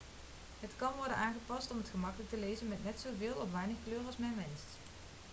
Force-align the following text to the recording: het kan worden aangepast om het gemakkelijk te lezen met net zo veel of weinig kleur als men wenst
het 0.59 0.71
kan 0.75 0.91
worden 0.97 1.17
aangepast 1.17 1.71
om 1.71 1.77
het 1.77 1.89
gemakkelijk 1.89 2.29
te 2.29 2.37
lezen 2.37 2.67
met 2.67 2.83
net 2.83 2.99
zo 2.99 3.09
veel 3.17 3.33
of 3.33 3.51
weinig 3.51 3.75
kleur 3.85 3.99
als 4.07 4.17
men 4.17 4.33
wenst 4.35 4.69